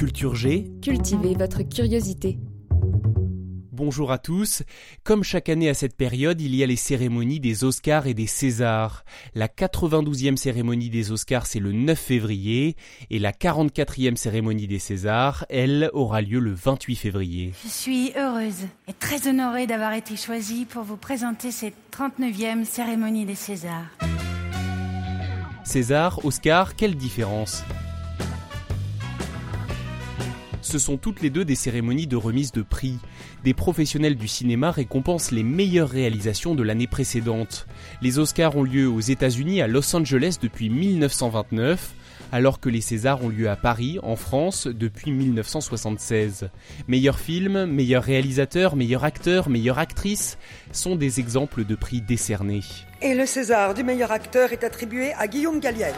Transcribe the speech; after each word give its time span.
Culture 0.00 0.34
G, 0.34 0.72
Cultivez 0.80 1.34
votre 1.34 1.60
curiosité. 1.60 2.38
bonjour 3.70 4.10
à 4.10 4.16
tous. 4.16 4.62
Comme 5.04 5.22
chaque 5.22 5.50
année 5.50 5.68
à 5.68 5.74
cette 5.74 5.94
période, 5.94 6.40
il 6.40 6.54
y 6.54 6.62
a 6.62 6.66
les 6.66 6.76
cérémonies 6.76 7.38
des 7.38 7.64
Oscars 7.64 8.06
et 8.06 8.14
des 8.14 8.26
Césars. 8.26 9.04
La 9.34 9.46
92e 9.46 10.36
cérémonie 10.36 10.88
des 10.88 11.12
Oscars, 11.12 11.44
c'est 11.44 11.58
le 11.58 11.72
9 11.72 11.98
février, 11.98 12.76
et 13.10 13.18
la 13.18 13.32
44e 13.32 14.16
cérémonie 14.16 14.66
des 14.66 14.78
Césars, 14.78 15.44
elle, 15.50 15.90
aura 15.92 16.22
lieu 16.22 16.38
le 16.38 16.54
28 16.54 16.96
février. 16.96 17.52
Je 17.62 17.68
suis 17.68 18.12
heureuse 18.16 18.68
et 18.88 18.94
très 18.94 19.28
honorée 19.28 19.66
d'avoir 19.66 19.92
été 19.92 20.16
choisie 20.16 20.64
pour 20.64 20.82
vous 20.82 20.96
présenter 20.96 21.50
cette 21.50 21.76
39e 21.92 22.64
cérémonie 22.64 23.26
des 23.26 23.34
Césars. 23.34 23.90
César, 25.62 26.24
Oscar, 26.24 26.74
quelle 26.74 26.96
différence? 26.96 27.64
Ce 30.70 30.78
sont 30.78 30.96
toutes 30.96 31.20
les 31.20 31.30
deux 31.30 31.44
des 31.44 31.56
cérémonies 31.56 32.06
de 32.06 32.14
remise 32.14 32.52
de 32.52 32.62
prix. 32.62 32.98
Des 33.42 33.54
professionnels 33.54 34.14
du 34.14 34.28
cinéma 34.28 34.70
récompensent 34.70 35.32
les 35.32 35.42
meilleures 35.42 35.88
réalisations 35.88 36.54
de 36.54 36.62
l'année 36.62 36.86
précédente. 36.86 37.66
Les 38.02 38.20
Oscars 38.20 38.56
ont 38.56 38.62
lieu 38.62 38.88
aux 38.88 39.00
États-Unis 39.00 39.62
à 39.62 39.66
Los 39.66 39.96
Angeles 39.96 40.36
depuis 40.40 40.70
1929, 40.70 41.92
alors 42.30 42.60
que 42.60 42.68
les 42.68 42.80
Césars 42.80 43.24
ont 43.24 43.28
lieu 43.28 43.50
à 43.50 43.56
Paris, 43.56 43.98
en 44.04 44.14
France, 44.14 44.68
depuis 44.68 45.10
1976. 45.10 46.50
Meilleur 46.86 47.18
film, 47.18 47.64
meilleur 47.64 48.04
réalisateur, 48.04 48.76
meilleur 48.76 49.02
acteur, 49.02 49.48
meilleure 49.48 49.80
actrice 49.80 50.38
sont 50.70 50.94
des 50.94 51.18
exemples 51.18 51.64
de 51.64 51.74
prix 51.74 52.00
décernés. 52.00 52.62
Et 53.02 53.16
le 53.16 53.26
César 53.26 53.74
du 53.74 53.82
meilleur 53.82 54.12
acteur 54.12 54.52
est 54.52 54.62
attribué 54.62 55.12
à 55.14 55.26
Guillaume 55.26 55.58
Gallienne. 55.58 55.94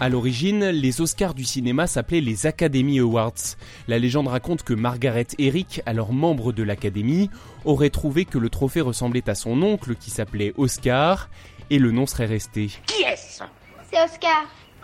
À 0.00 0.08
l'origine, 0.08 0.66
les 0.66 1.00
Oscars 1.00 1.34
du 1.34 1.42
cinéma 1.42 1.88
s'appelaient 1.88 2.20
les 2.20 2.46
Academy 2.46 3.00
Awards. 3.00 3.56
La 3.88 3.98
légende 3.98 4.28
raconte 4.28 4.62
que 4.62 4.72
Margaret 4.72 5.26
Eric, 5.38 5.82
alors 5.86 6.12
membre 6.12 6.52
de 6.52 6.62
l'Académie, 6.62 7.30
aurait 7.64 7.90
trouvé 7.90 8.24
que 8.24 8.38
le 8.38 8.48
trophée 8.48 8.80
ressemblait 8.80 9.28
à 9.28 9.34
son 9.34 9.60
oncle 9.60 9.96
qui 9.96 10.10
s'appelait 10.10 10.54
Oscar, 10.56 11.28
et 11.70 11.80
le 11.80 11.90
nom 11.90 12.06
serait 12.06 12.26
resté. 12.26 12.70
C'est 13.90 14.00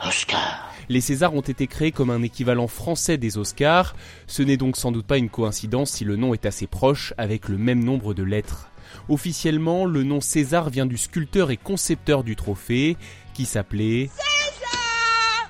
Oscar. 0.04 0.72
Les 0.88 1.00
Césars 1.00 1.34
ont 1.34 1.42
été 1.42 1.68
créés 1.68 1.92
comme 1.92 2.10
un 2.10 2.22
équivalent 2.22 2.66
français 2.66 3.16
des 3.16 3.38
Oscars, 3.38 3.94
ce 4.26 4.42
n'est 4.42 4.56
donc 4.56 4.76
sans 4.76 4.90
doute 4.90 5.06
pas 5.06 5.18
une 5.18 5.30
coïncidence 5.30 5.92
si 5.92 6.04
le 6.04 6.16
nom 6.16 6.34
est 6.34 6.44
assez 6.44 6.66
proche 6.66 7.14
avec 7.18 7.48
le 7.48 7.56
même 7.56 7.84
nombre 7.84 8.14
de 8.14 8.24
lettres. 8.24 8.68
Officiellement, 9.08 9.86
le 9.86 10.02
nom 10.02 10.20
César 10.20 10.70
vient 10.70 10.86
du 10.86 10.96
sculpteur 10.96 11.52
et 11.52 11.56
concepteur 11.56 12.24
du 12.24 12.34
trophée, 12.34 12.96
qui 13.32 13.44
s'appelait... 13.44 14.10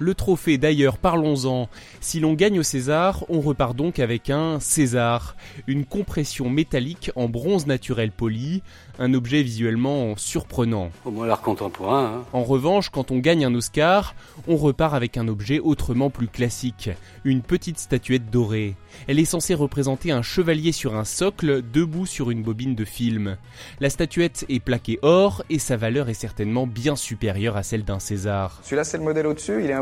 Le 0.01 0.15
trophée 0.15 0.59
d'ailleurs, 0.59 0.99
parlons-en. 0.99 1.69
Si 2.01 2.21
l'on 2.21 2.35
gagne 2.35 2.59
au 2.59 2.63
César, 2.63 3.25
on 3.29 3.41
repart 3.41 3.77
donc 3.77 3.99
avec 3.99 4.29
un 4.29 4.59
César, 4.61 5.37
une 5.67 5.85
compression 5.85 6.51
métallique 6.51 7.11
en 7.15 7.29
bronze 7.29 7.67
naturel 7.67 8.11
poli, 8.11 8.63
un 8.99 9.15
objet 9.15 9.43
visuellement 9.43 10.15
surprenant. 10.17 10.91
Au 11.05 11.11
moins 11.11 11.27
l'art 11.27 11.43
contemporain. 11.43 12.05
Hein. 12.05 12.25
En 12.33 12.43
revanche, 12.43 12.91
quand 12.91 13.11
on 13.11 13.19
gagne 13.19 13.45
un 13.45 13.55
Oscar, 13.55 14.15
on 14.49 14.57
repart 14.57 14.95
avec 14.95 15.17
un 15.17 15.29
objet 15.29 15.61
autrement 15.61 16.11
plus 16.11 16.29
classique, 16.29 16.91
une 17.25 17.43
petite 17.43 17.79
statuette 17.79 18.31
dorée. 18.31 18.75
Elle 19.09 19.19
est 19.19 19.25
censée 19.25 19.55
représenter 19.55 20.13
un 20.13 20.23
chevalier 20.23 20.73
sur 20.73 20.97
un 20.97 21.05
socle, 21.05 21.63
debout 21.73 22.07
sur 22.07 22.31
une 22.31 22.43
bobine 22.43 22.75
de 22.75 22.85
film. 22.85 23.37
La 23.81 23.91
statuette 23.91 24.45
est 24.49 24.61
plaquée 24.61 24.99
or 25.03 25.43
et 25.51 25.59
sa 25.59 25.77
valeur 25.77 26.09
est 26.09 26.15
certainement 26.15 26.67
bien 26.67 26.97
supérieure 26.97 27.57
à 27.57 27.63
celle 27.63 27.85
d'un 27.85 27.99
César. 27.99 28.61
Celui-là, 28.63 28.85
c'est 28.85 28.99
le 28.99 29.05
modèle 29.05 29.27
au-dessus, 29.27 29.63
il 29.63 29.71
est 29.71 29.75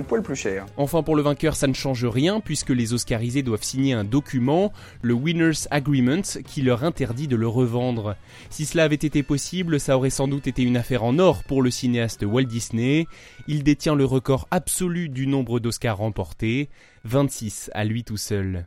Enfin, 0.76 1.02
pour 1.02 1.16
le 1.16 1.22
vainqueur, 1.22 1.56
ça 1.56 1.66
ne 1.66 1.74
change 1.74 2.04
rien 2.04 2.40
puisque 2.40 2.70
les 2.70 2.92
Oscarisés 2.92 3.42
doivent 3.42 3.62
signer 3.62 3.92
un 3.92 4.04
document, 4.04 4.72
le 5.00 5.14
Winner's 5.14 5.68
Agreement, 5.70 6.22
qui 6.46 6.62
leur 6.62 6.84
interdit 6.84 7.28
de 7.28 7.36
le 7.36 7.48
revendre. 7.48 8.16
Si 8.50 8.64
cela 8.64 8.84
avait 8.84 8.94
été 8.94 9.22
possible, 9.22 9.80
ça 9.80 9.96
aurait 9.96 10.10
sans 10.10 10.28
doute 10.28 10.46
été 10.46 10.62
une 10.62 10.76
affaire 10.76 11.04
en 11.04 11.18
or 11.18 11.44
pour 11.44 11.62
le 11.62 11.70
cinéaste 11.70 12.24
Walt 12.24 12.44
Disney. 12.44 13.06
Il 13.48 13.62
détient 13.62 13.94
le 13.94 14.04
record 14.04 14.48
absolu 14.50 15.08
du 15.08 15.26
nombre 15.26 15.60
d'Oscars 15.60 15.98
remportés, 15.98 16.68
26 17.04 17.70
à 17.74 17.84
lui 17.84 18.04
tout 18.04 18.16
seul. 18.16 18.66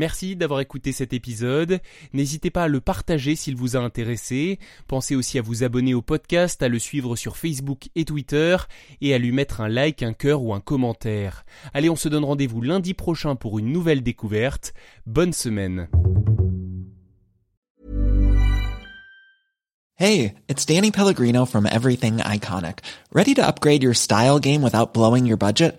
Merci 0.00 0.34
d'avoir 0.34 0.60
écouté 0.60 0.92
cet 0.92 1.12
épisode. 1.12 1.78
N'hésitez 2.14 2.50
pas 2.50 2.62
à 2.62 2.68
le 2.68 2.80
partager 2.80 3.36
s'il 3.36 3.54
vous 3.54 3.76
a 3.76 3.80
intéressé. 3.80 4.58
Pensez 4.88 5.14
aussi 5.14 5.38
à 5.38 5.42
vous 5.42 5.62
abonner 5.62 5.92
au 5.92 6.00
podcast, 6.00 6.62
à 6.62 6.68
le 6.68 6.78
suivre 6.78 7.16
sur 7.16 7.36
Facebook 7.36 7.90
et 7.94 8.06
Twitter 8.06 8.56
et 9.02 9.12
à 9.12 9.18
lui 9.18 9.30
mettre 9.30 9.60
un 9.60 9.68
like, 9.68 10.02
un 10.02 10.14
cœur 10.14 10.40
ou 10.40 10.54
un 10.54 10.60
commentaire. 10.60 11.44
Allez, 11.74 11.90
on 11.90 11.96
se 11.96 12.08
donne 12.08 12.24
rendez-vous 12.24 12.62
lundi 12.62 12.94
prochain 12.94 13.36
pour 13.36 13.58
une 13.58 13.70
nouvelle 13.70 14.02
découverte. 14.02 14.72
Bonne 15.04 15.34
semaine. 15.34 15.86
Hey, 19.96 20.32
it's 20.48 20.64
Danny 20.64 20.92
Pellegrino 20.92 21.44
from 21.44 21.66
Everything 21.66 22.20
Iconic. 22.20 22.78
Ready 23.12 23.34
to 23.34 23.46
upgrade 23.46 23.82
your 23.82 23.92
style 23.92 24.38
game 24.38 24.62
without 24.62 24.94
blowing 24.94 25.26
your 25.26 25.36
budget? 25.36 25.78